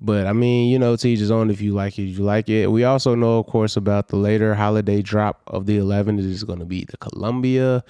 But 0.00 0.26
I 0.26 0.32
mean, 0.32 0.70
you 0.70 0.78
know, 0.78 0.94
to 0.94 1.08
each 1.08 1.18
his 1.18 1.30
own. 1.30 1.50
If 1.50 1.60
you 1.60 1.74
like 1.74 1.98
it, 1.98 2.02
you 2.04 2.22
like 2.22 2.48
it. 2.48 2.70
We 2.70 2.84
also 2.84 3.14
know, 3.14 3.38
of 3.38 3.46
course, 3.46 3.76
about 3.76 4.08
the 4.08 4.16
later 4.16 4.54
holiday 4.54 5.02
drop 5.02 5.42
of 5.48 5.66
the 5.66 5.76
11. 5.76 6.18
It 6.18 6.24
is 6.24 6.44
going 6.44 6.60
to 6.60 6.64
be 6.64 6.84
the 6.84 6.96
Columbia. 6.96 7.82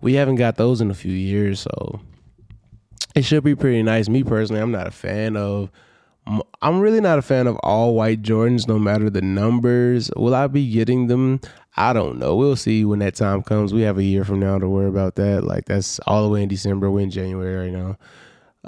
We 0.00 0.14
haven't 0.14 0.36
got 0.36 0.56
those 0.56 0.80
in 0.80 0.90
a 0.90 0.94
few 0.94 1.12
years, 1.12 1.60
so 1.60 2.00
it 3.14 3.24
should 3.24 3.44
be 3.44 3.54
pretty 3.54 3.82
nice. 3.82 4.08
Me 4.08 4.24
personally, 4.24 4.60
I'm 4.60 4.72
not 4.72 4.88
a 4.88 4.92
fan 4.92 5.36
of 5.36 5.70
I'm 6.60 6.80
really 6.80 7.00
not 7.00 7.18
a 7.18 7.22
fan 7.22 7.46
of 7.46 7.56
all 7.62 7.94
white 7.94 8.22
Jordans, 8.22 8.68
no 8.68 8.78
matter 8.78 9.10
the 9.10 9.22
numbers. 9.22 10.10
Will 10.16 10.34
I 10.34 10.46
be 10.46 10.70
getting 10.70 11.08
them? 11.08 11.40
I 11.76 11.92
don't 11.92 12.18
know. 12.18 12.36
We'll 12.36 12.54
see 12.54 12.84
when 12.84 13.00
that 13.00 13.16
time 13.16 13.42
comes. 13.42 13.74
We 13.74 13.82
have 13.82 13.98
a 13.98 14.04
year 14.04 14.24
from 14.24 14.38
now 14.38 14.58
to 14.58 14.68
worry 14.68 14.86
about 14.86 15.16
that. 15.16 15.42
Like 15.42 15.64
that's 15.64 15.98
all 16.00 16.22
the 16.22 16.28
way 16.28 16.42
in 16.42 16.48
December. 16.48 16.90
We're 16.90 17.00
in 17.00 17.10
January 17.10 17.56
right 17.56 17.76
now. 17.76 17.98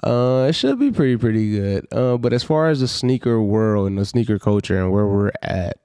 Uh, 0.03 0.47
it 0.49 0.55
should 0.55 0.79
be 0.79 0.91
pretty 0.91 1.17
pretty 1.17 1.51
good. 1.53 1.87
Uh, 1.93 2.17
but 2.17 2.33
as 2.33 2.43
far 2.43 2.69
as 2.69 2.81
the 2.81 2.89
sneaker 2.89 3.41
world 3.41 3.87
and 3.87 3.99
the 3.99 4.05
sneaker 4.05 4.39
culture 4.39 4.79
and 4.79 4.91
where 4.91 5.07
we're 5.07 5.33
at, 5.43 5.79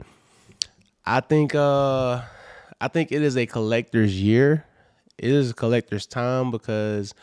I 1.05 1.19
think 1.19 1.53
uh, 1.53 2.21
I 2.81 2.87
think 2.87 3.11
it 3.11 3.21
is 3.21 3.37
a 3.37 3.45
collector's 3.45 4.19
year. 4.19 4.65
It 5.17 5.29
is 5.29 5.51
a 5.51 5.53
collector's 5.53 6.07
time 6.07 6.49
because 6.49 7.13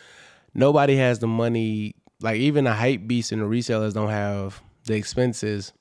nobody 0.55 0.97
has 0.97 1.19
the 1.19 1.27
money. 1.27 1.97
Like 2.21 2.37
even 2.37 2.65
the 2.65 2.73
hype 2.73 3.07
beasts 3.07 3.33
and 3.33 3.43
the 3.43 3.47
resellers 3.47 3.95
don't 3.95 4.11
have 4.11 4.63
the 4.85 4.95
expenses 4.95 5.73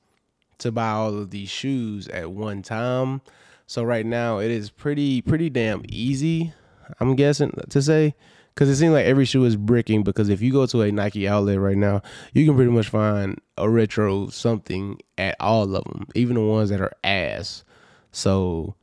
to 0.57 0.71
buy 0.71 0.89
all 0.89 1.17
of 1.17 1.29
these 1.29 1.49
shoes 1.49 2.07
at 2.07 2.31
one 2.31 2.61
time. 2.61 3.21
So 3.67 3.83
right 3.83 4.05
now 4.05 4.39
it 4.39 4.51
is 4.51 4.69
pretty 4.69 5.21
pretty 5.21 5.49
damn 5.49 5.83
easy. 5.87 6.53
I'm 6.99 7.15
guessing 7.15 7.51
to 7.69 7.81
say 7.81 8.15
because 8.55 8.69
it 8.69 8.77
seems 8.77 8.93
like 8.93 9.05
every 9.05 9.25
shoe 9.25 9.43
is 9.43 9.57
bricking. 9.57 10.03
Because 10.03 10.29
if 10.29 10.41
you 10.41 10.51
go 10.51 10.65
to 10.65 10.81
a 10.81 10.91
Nike 10.91 11.27
outlet 11.27 11.59
right 11.59 11.77
now, 11.77 12.01
you 12.33 12.45
can 12.45 12.55
pretty 12.55 12.71
much 12.71 12.87
find 12.87 13.39
a 13.57 13.69
retro 13.69 14.29
something 14.29 14.97
at 15.17 15.35
all 15.41 15.63
of 15.63 15.83
them, 15.83 16.07
even 16.15 16.35
the 16.35 16.41
ones 16.41 16.69
that 16.69 16.79
are 16.79 16.93
ass. 17.03 17.65
So 18.11 18.75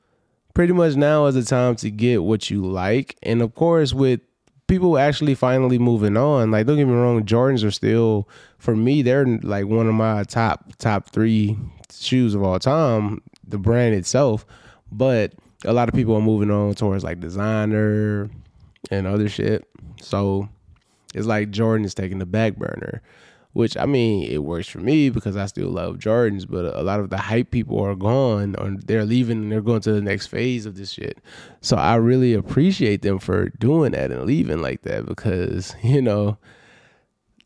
pretty 0.53 0.75
much 0.75 0.95
now 0.95 1.25
is 1.27 1.35
the 1.35 1.43
time 1.43 1.75
to 1.77 1.91
get 1.91 2.23
what 2.23 2.51
you 2.51 2.65
like, 2.65 3.17
and 3.23 3.41
of 3.41 3.55
course 3.55 3.95
with 3.95 4.21
people 4.67 4.99
actually 4.99 5.35
finally 5.35 5.79
moving 5.79 6.19
on. 6.19 6.51
Like 6.51 6.67
don't 6.67 6.77
get 6.77 6.87
me 6.87 6.93
wrong, 6.93 7.25
Jordans 7.25 7.65
are 7.65 7.71
still 7.71 8.29
for 8.59 8.77
me 8.77 9.01
they're 9.01 9.27
like 9.43 9.67
one 9.67 9.89
of 9.89 9.95
my 9.95 10.25
top 10.25 10.77
top 10.77 11.09
three 11.09 11.57
shoes 11.91 12.35
of 12.35 12.43
all 12.43 12.59
time. 12.59 13.23
The 13.49 13.59
brand 13.59 13.95
itself, 13.95 14.45
but 14.91 15.33
a 15.65 15.73
lot 15.73 15.89
of 15.89 15.95
people 15.95 16.15
are 16.15 16.21
moving 16.21 16.51
on 16.51 16.75
towards 16.75 17.05
like 17.05 17.21
designer 17.21 18.31
and 18.91 19.07
other 19.07 19.29
shit. 19.29 19.69
So 20.01 20.49
it's 21.15 21.27
like 21.27 21.51
Jordan 21.51 21.85
is 21.85 21.95
taking 21.95 22.19
the 22.19 22.27
back 22.27 22.57
burner, 22.57 23.03
which 23.53 23.77
I 23.77 23.87
mean, 23.87 24.31
it 24.31 24.39
works 24.39 24.69
for 24.69 24.79
me 24.79 25.11
because 25.11 25.37
I 25.37 25.47
still 25.47 25.69
love 25.69 25.99
Jordans, 25.99 26.47
but 26.49 26.75
a 26.75 26.83
lot 26.83 27.01
of 27.01 27.11
the 27.11 27.19
hype 27.19 27.51
people 27.51 27.81
are 27.81 27.95
gone 27.95 28.57
or 28.57 28.77
they're 28.85 29.05
leaving 29.05 29.43
and 29.43 29.53
they're 29.53 29.61
going 29.61 29.83
to 29.83 29.93
the 29.93 30.01
next 30.01 30.29
phase 30.29 30.67
of 30.67 30.77
this 30.77 30.93
shit. 30.93 31.19
So 31.61 31.77
I 31.77 31.97
really 31.97 32.35
appreciate 32.35 33.03
them 33.03 33.19
for 33.19 33.51
doing 33.51 33.93
that 33.93 34.11
and 34.11 34.25
leaving 34.25 34.63
like 34.63 34.83
that 34.83 35.07
because, 35.07 35.75
you 35.83 36.03
know, 36.03 36.39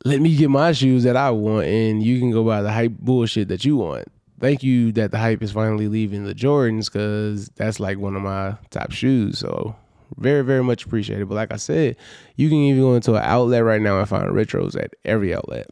let 0.04 0.20
me 0.20 0.36
get 0.36 0.50
my 0.50 0.72
shoes 0.72 1.02
that 1.02 1.16
I 1.16 1.30
want 1.30 1.66
and 1.66 2.02
you 2.02 2.20
can 2.20 2.30
go 2.30 2.44
buy 2.44 2.62
the 2.62 2.72
hype 2.72 2.92
bullshit 2.98 3.48
that 3.48 3.64
you 3.64 3.76
want. 3.76 4.04
Thank 4.38 4.62
you 4.62 4.92
that 4.92 5.10
the 5.10 5.18
hype 5.18 5.42
is 5.42 5.52
finally 5.52 5.88
leaving 5.88 6.24
the 6.24 6.34
Jordans 6.34 6.92
because 6.92 7.48
that's 7.56 7.80
like 7.80 7.98
one 7.98 8.14
of 8.14 8.22
my 8.22 8.56
top 8.70 8.92
shoes. 8.92 9.38
So 9.38 9.74
very, 10.18 10.42
very 10.42 10.62
much 10.62 10.84
appreciated. 10.86 11.28
But 11.28 11.34
like 11.34 11.52
I 11.52 11.56
said, 11.56 11.96
you 12.36 12.48
can 12.48 12.58
even 12.58 12.82
go 12.82 12.94
into 12.94 13.14
an 13.14 13.22
outlet 13.22 13.64
right 13.64 13.80
now 13.80 13.98
and 13.98 14.08
find 14.08 14.28
retros 14.30 14.80
at 14.80 14.94
every 15.04 15.34
outlet 15.34 15.68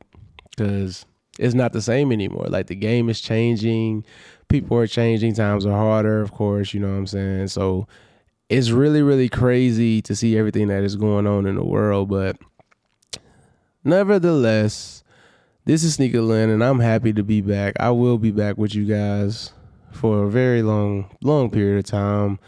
because 0.50 1.06
it's 1.38 1.54
not 1.54 1.72
the 1.72 1.82
same 1.82 2.12
anymore. 2.12 2.46
Like 2.48 2.66
the 2.66 2.74
game 2.74 3.08
is 3.08 3.20
changing, 3.20 4.04
people 4.48 4.78
are 4.78 4.86
changing, 4.86 5.34
times 5.34 5.66
are 5.66 5.76
harder, 5.76 6.20
of 6.20 6.32
course, 6.32 6.74
you 6.74 6.80
know 6.80 6.90
what 6.90 6.98
I'm 6.98 7.06
saying? 7.06 7.48
So 7.48 7.86
it's 8.48 8.70
really, 8.70 9.02
really 9.02 9.28
crazy 9.28 10.02
to 10.02 10.14
see 10.14 10.38
everything 10.38 10.68
that 10.68 10.84
is 10.84 10.96
going 10.96 11.26
on 11.26 11.46
in 11.46 11.56
the 11.56 11.64
world. 11.64 12.08
But 12.08 12.36
nevertheless, 13.82 15.02
this 15.64 15.82
is 15.82 15.96
Sneakerland 15.96 16.52
and 16.52 16.62
I'm 16.62 16.80
happy 16.80 17.12
to 17.14 17.22
be 17.22 17.40
back. 17.40 17.74
I 17.80 17.90
will 17.90 18.18
be 18.18 18.30
back 18.30 18.58
with 18.58 18.74
you 18.74 18.84
guys 18.84 19.52
for 19.92 20.24
a 20.24 20.30
very 20.30 20.62
long, 20.62 21.16
long 21.22 21.50
period 21.50 21.78
of 21.78 21.90
time. 21.90 22.38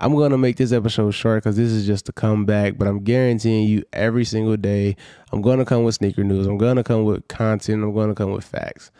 I'm 0.00 0.14
gonna 0.14 0.38
make 0.38 0.56
this 0.56 0.72
episode 0.72 1.10
short 1.10 1.42
because 1.44 1.56
this 1.56 1.70
is 1.70 1.86
just 1.86 2.08
a 2.08 2.12
comeback, 2.12 2.78
but 2.78 2.88
I'm 2.88 3.04
guaranteeing 3.04 3.68
you 3.68 3.84
every 3.92 4.24
single 4.24 4.56
day 4.56 4.96
I'm 5.30 5.42
gonna 5.42 5.66
come 5.66 5.84
with 5.84 5.96
sneaker 5.96 6.24
news. 6.24 6.46
I'm 6.46 6.56
gonna 6.56 6.82
come 6.82 7.04
with 7.04 7.28
content. 7.28 7.82
I'm 7.82 7.94
gonna 7.94 8.14
come 8.14 8.32
with 8.32 8.44
facts 8.44 8.90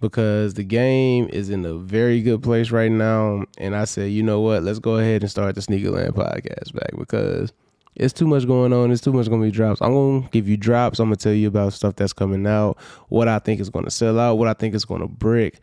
because 0.00 0.54
the 0.54 0.62
game 0.62 1.28
is 1.32 1.50
in 1.50 1.64
a 1.64 1.74
very 1.74 2.22
good 2.22 2.44
place 2.44 2.70
right 2.70 2.92
now. 2.92 3.44
And 3.58 3.74
I 3.74 3.86
said, 3.86 4.12
you 4.12 4.22
know 4.22 4.40
what? 4.40 4.62
Let's 4.62 4.78
go 4.78 4.98
ahead 4.98 5.22
and 5.22 5.30
start 5.30 5.56
the 5.56 5.62
Sneakerland 5.62 6.12
podcast 6.12 6.72
back 6.72 6.90
because 6.96 7.52
it's 7.96 8.12
too 8.12 8.28
much 8.28 8.46
going 8.46 8.72
on. 8.72 8.92
It's 8.92 9.02
too 9.02 9.12
much 9.12 9.28
gonna 9.28 9.42
be 9.42 9.50
drops. 9.50 9.80
I'm 9.80 9.94
gonna 9.94 10.28
give 10.30 10.48
you 10.48 10.56
drops. 10.56 11.00
I'm 11.00 11.06
gonna 11.06 11.16
tell 11.16 11.32
you 11.32 11.48
about 11.48 11.72
stuff 11.72 11.96
that's 11.96 12.12
coming 12.12 12.46
out, 12.46 12.78
what 13.08 13.26
I 13.26 13.40
think 13.40 13.60
is 13.60 13.68
gonna 13.68 13.90
sell 13.90 14.20
out, 14.20 14.38
what 14.38 14.46
I 14.46 14.54
think 14.54 14.76
is 14.76 14.84
gonna 14.84 15.08
brick 15.08 15.58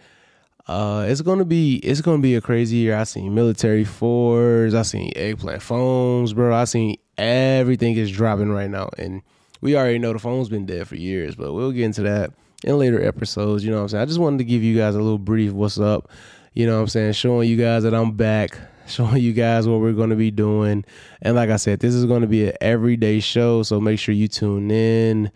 uh, 0.68 1.06
it's 1.08 1.22
gonna 1.22 1.44
be 1.44 1.76
it's 1.78 2.02
gonna 2.02 2.22
be 2.22 2.36
a 2.36 2.42
crazy 2.42 2.78
year. 2.78 2.98
I 2.98 3.04
seen 3.04 3.36
military 3.36 3.84
fours, 3.84 4.74
I 4.74 4.84
seen 4.84 5.12
eggplant 5.16 5.62
foams, 5.62 6.34
bro. 6.34 6.56
I 6.56 6.64
seen 6.64 6.98
everything 7.18 7.98
is 7.98 8.10
dropping 8.10 8.50
right 8.50 8.70
now, 8.70 8.90
and 8.98 9.22
we 9.60 9.76
already 9.76 10.00
know 10.00 10.14
the 10.14 10.20
foam's 10.20 10.48
been 10.48 10.66
dead 10.66 10.88
for 10.88 10.96
years, 10.96 11.36
but 11.36 11.54
we'll 11.54 11.72
get 11.74 11.84
into 11.84 12.04
that 12.04 12.32
in 12.64 12.78
later 12.78 13.04
episodes. 13.04 13.66
You 13.66 13.72
know 13.72 13.78
what 13.78 13.84
I'm 13.84 13.90
saying? 13.90 14.02
I 14.04 14.06
just 14.06 14.20
wanted 14.20 14.38
to 14.38 14.46
give 14.46 14.64
you 14.64 14.78
guys 14.78 14.96
a 14.96 15.02
little 15.02 15.18
brief 15.18 15.52
what's 15.52 15.80
up. 15.80 16.10
You 16.54 16.66
know 16.66 16.76
what 16.76 16.84
I'm 16.84 16.88
saying? 16.88 17.14
Showing 17.14 17.50
you 17.50 17.58
guys 17.58 17.84
that 17.84 17.94
I'm 17.94 18.14
back, 18.14 18.58
showing 18.88 19.22
you 19.22 19.34
guys 19.34 19.68
what 19.68 19.82
we're 19.82 19.92
gonna 19.92 20.16
be 20.16 20.32
doing, 20.32 20.86
and 21.22 21.36
like 21.36 21.50
I 21.50 21.58
said, 21.58 21.82
this 21.82 21.94
is 21.94 22.06
gonna 22.06 22.28
be 22.28 22.48
an 22.48 22.54
everyday 22.62 23.20
show, 23.20 23.64
so 23.64 23.82
make 23.82 24.00
sure 24.00 24.16
you 24.16 24.30
tune 24.30 24.72
in. 24.72 25.30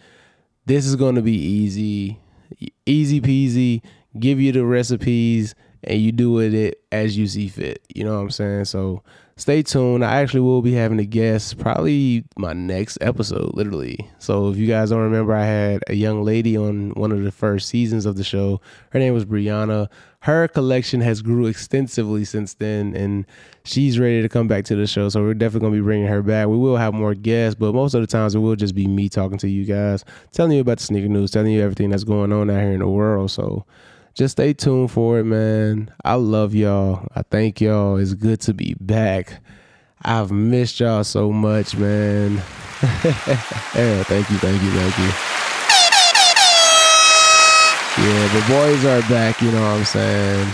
This 0.65 0.85
is 0.85 0.95
gonna 0.95 1.21
be 1.21 1.35
easy, 1.35 2.17
easy 2.85 3.19
peasy 3.19 3.81
give 4.19 4.39
you 4.39 4.51
the 4.51 4.65
recipes 4.65 5.55
and 5.83 6.01
you 6.01 6.11
do 6.11 6.31
with 6.31 6.53
it 6.53 6.81
as 6.91 7.17
you 7.17 7.27
see 7.27 7.47
fit. 7.47 7.81
You 7.93 8.03
know 8.03 8.15
what 8.15 8.23
I'm 8.23 8.29
saying? 8.31 8.65
So 8.65 9.03
stay 9.35 9.61
tuned. 9.61 10.03
I 10.03 10.21
actually 10.21 10.41
will 10.41 10.61
be 10.61 10.73
having 10.73 10.99
a 10.99 11.05
guest 11.05 11.57
probably 11.59 12.25
my 12.37 12.53
next 12.53 12.97
episode, 13.01 13.51
literally. 13.53 14.09
So 14.19 14.49
if 14.49 14.57
you 14.57 14.67
guys 14.67 14.89
don't 14.89 14.99
remember, 14.99 15.33
I 15.33 15.45
had 15.45 15.83
a 15.87 15.93
young 15.93 16.23
lady 16.23 16.57
on 16.57 16.91
one 16.91 17.11
of 17.11 17.23
the 17.23 17.31
first 17.31 17.69
seasons 17.69 18.05
of 18.05 18.17
the 18.17 18.23
show. 18.23 18.59
Her 18.91 18.99
name 18.99 19.13
was 19.13 19.25
Brianna. 19.25 19.87
Her 20.21 20.47
collection 20.47 20.99
has 21.01 21.21
grew 21.21 21.45
extensively 21.45 22.25
since 22.25 22.55
then, 22.55 22.95
and 22.95 23.25
she's 23.63 23.99
ready 23.99 24.21
to 24.21 24.27
come 24.27 24.47
back 24.47 24.65
to 24.65 24.75
the 24.75 24.87
show. 24.87 25.07
So 25.09 25.21
we're 25.21 25.35
definitely 25.35 25.67
gonna 25.67 25.79
be 25.79 25.83
bringing 25.83 26.07
her 26.07 26.23
back. 26.23 26.47
We 26.47 26.57
will 26.57 26.75
have 26.75 26.93
more 26.93 27.13
guests, 27.13 27.57
but 27.57 27.73
most 27.73 27.93
of 27.93 28.01
the 28.01 28.07
times 28.07 28.35
it 28.35 28.39
will 28.39 28.55
just 28.55 28.75
be 28.75 28.87
me 28.87 29.07
talking 29.07 29.37
to 29.37 29.47
you 29.47 29.63
guys, 29.63 30.03
telling 30.31 30.53
you 30.53 30.61
about 30.61 30.79
the 30.79 30.83
sneaker 30.83 31.07
news, 31.07 31.31
telling 31.31 31.53
you 31.53 31.61
everything 31.61 31.91
that's 31.91 32.03
going 32.03 32.33
on 32.33 32.49
out 32.49 32.59
here 32.59 32.73
in 32.73 32.79
the 32.79 32.87
world. 32.87 33.31
So 33.31 33.65
just 34.17 34.31
stay 34.31 34.51
tuned 34.51 34.89
for 34.89 35.19
it, 35.19 35.25
man. 35.25 35.91
I 36.03 36.15
love 36.15 36.55
y'all. 36.55 37.07
I 37.15 37.21
thank 37.21 37.61
y'all. 37.61 37.97
It's 37.97 38.15
good 38.15 38.41
to 38.41 38.53
be 38.53 38.75
back. 38.79 39.43
I've 40.01 40.31
missed 40.31 40.79
y'all 40.79 41.03
so 41.03 41.31
much, 41.31 41.75
man. 41.75 42.33
yeah, 42.81 44.03
thank 44.03 44.27
you, 44.31 44.37
thank 44.37 44.61
you, 44.63 44.71
thank 44.71 44.97
you. 44.97 45.09
Yeah, 48.03 48.27
the 48.33 48.45
boys 48.49 48.85
are 48.85 49.07
back, 49.07 49.39
you 49.39 49.51
know 49.51 49.61
what 49.61 49.77
I'm 49.77 49.85
saying? 49.85 50.47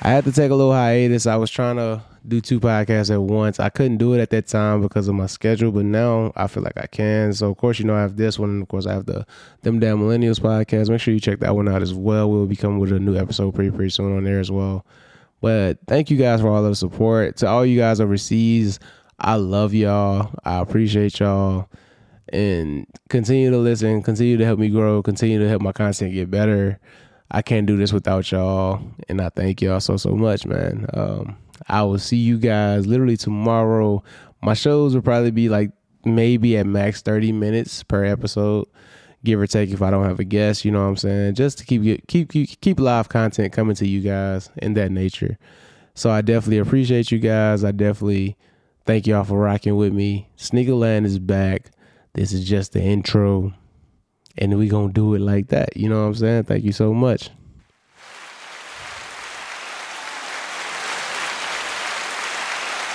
I 0.00 0.10
had 0.10 0.24
to 0.24 0.32
take 0.32 0.50
a 0.50 0.54
little 0.54 0.72
hiatus. 0.72 1.26
I 1.26 1.36
was 1.36 1.50
trying 1.50 1.76
to 1.76 2.02
do 2.26 2.40
two 2.40 2.60
podcasts 2.60 3.12
at 3.12 3.20
once. 3.20 3.58
I 3.58 3.68
couldn't 3.68 3.96
do 3.96 4.14
it 4.14 4.20
at 4.20 4.30
that 4.30 4.46
time 4.46 4.80
because 4.80 5.08
of 5.08 5.14
my 5.14 5.26
schedule, 5.26 5.72
but 5.72 5.84
now 5.84 6.32
I 6.36 6.46
feel 6.46 6.62
like 6.62 6.76
I 6.76 6.86
can. 6.86 7.32
So 7.32 7.50
of 7.50 7.56
course, 7.56 7.78
you 7.78 7.84
know, 7.84 7.96
I 7.96 8.02
have 8.02 8.16
this 8.16 8.38
one, 8.38 8.50
and 8.50 8.62
of 8.62 8.68
course, 8.68 8.86
I 8.86 8.92
have 8.92 9.06
the 9.06 9.26
Them 9.62 9.80
Damn 9.80 9.98
Millennials 9.98 10.40
podcast. 10.40 10.88
Make 10.88 11.00
sure 11.00 11.14
you 11.14 11.20
check 11.20 11.40
that 11.40 11.56
one 11.56 11.68
out 11.68 11.82
as 11.82 11.94
well. 11.94 12.30
We'll 12.30 12.46
be 12.46 12.56
coming 12.56 12.78
with 12.78 12.92
a 12.92 13.00
new 13.00 13.16
episode 13.16 13.54
pretty 13.54 13.70
pretty 13.70 13.90
soon 13.90 14.16
on 14.16 14.24
there 14.24 14.40
as 14.40 14.50
well. 14.50 14.86
But 15.40 15.78
thank 15.86 16.10
you 16.10 16.16
guys 16.16 16.40
for 16.40 16.48
all 16.48 16.62
the 16.62 16.74
support. 16.74 17.36
To 17.38 17.48
all 17.48 17.66
you 17.66 17.78
guys 17.78 18.00
overseas, 18.00 18.78
I 19.18 19.34
love 19.34 19.74
y'all. 19.74 20.32
I 20.44 20.58
appreciate 20.60 21.18
y'all. 21.18 21.68
And 22.30 22.86
continue 23.08 23.50
to 23.50 23.58
listen, 23.58 24.02
continue 24.02 24.36
to 24.36 24.44
help 24.44 24.58
me 24.58 24.68
grow, 24.68 25.02
continue 25.02 25.38
to 25.38 25.48
help 25.48 25.62
my 25.62 25.72
content 25.72 26.12
get 26.12 26.30
better. 26.30 26.78
I 27.30 27.42
can't 27.42 27.66
do 27.66 27.76
this 27.76 27.92
without 27.92 28.30
y'all. 28.30 28.80
And 29.08 29.20
I 29.20 29.28
thank 29.30 29.60
y'all 29.60 29.80
so 29.80 29.96
so 29.96 30.10
much, 30.10 30.46
man. 30.46 30.86
Um, 30.94 31.36
I 31.68 31.82
will 31.82 31.98
see 31.98 32.16
you 32.16 32.38
guys 32.38 32.86
literally 32.86 33.16
tomorrow. 33.16 34.02
My 34.42 34.54
shows 34.54 34.94
will 34.94 35.02
probably 35.02 35.30
be 35.30 35.48
like 35.48 35.70
maybe 36.04 36.56
at 36.56 36.66
max 36.66 37.02
30 37.02 37.32
minutes 37.32 37.82
per 37.82 38.04
episode, 38.04 38.66
give 39.24 39.40
or 39.40 39.46
take 39.46 39.70
if 39.70 39.82
I 39.82 39.90
don't 39.90 40.04
have 40.04 40.20
a 40.20 40.24
guest, 40.24 40.64
you 40.64 40.70
know 40.70 40.82
what 40.82 40.88
I'm 40.88 40.96
saying? 40.96 41.34
Just 41.34 41.58
to 41.58 41.64
keep 41.64 42.06
keep 42.06 42.30
keep, 42.30 42.60
keep 42.60 42.80
live 42.80 43.08
content 43.08 43.52
coming 43.52 43.76
to 43.76 43.86
you 43.86 44.00
guys 44.00 44.50
in 44.56 44.74
that 44.74 44.90
nature. 44.90 45.38
So 45.94 46.10
I 46.10 46.22
definitely 46.22 46.58
appreciate 46.58 47.10
you 47.10 47.18
guys. 47.18 47.64
I 47.64 47.72
definitely 47.72 48.36
thank 48.86 49.06
y'all 49.06 49.24
for 49.24 49.38
rocking 49.38 49.76
with 49.76 49.92
me. 49.92 50.30
Sneakerland 50.38 51.04
is 51.04 51.18
back. 51.18 51.70
This 52.14 52.32
is 52.32 52.48
just 52.48 52.72
the 52.72 52.80
intro. 52.80 53.52
And 54.38 54.56
we 54.56 54.68
gonna 54.68 54.92
do 54.92 55.14
it 55.14 55.20
like 55.20 55.48
that. 55.48 55.76
You 55.76 55.88
know 55.88 56.00
what 56.02 56.08
I'm 56.08 56.14
saying? 56.14 56.44
Thank 56.44 56.64
you 56.64 56.72
so 56.72 56.94
much. 56.94 57.30